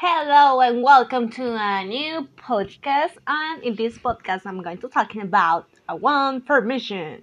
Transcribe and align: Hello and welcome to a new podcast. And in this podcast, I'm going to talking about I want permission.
Hello 0.00 0.60
and 0.60 0.80
welcome 0.80 1.28
to 1.28 1.56
a 1.58 1.84
new 1.84 2.28
podcast. 2.36 3.16
And 3.26 3.64
in 3.64 3.74
this 3.74 3.98
podcast, 3.98 4.42
I'm 4.46 4.62
going 4.62 4.78
to 4.78 4.88
talking 4.88 5.22
about 5.22 5.66
I 5.88 5.94
want 5.94 6.46
permission. 6.46 7.16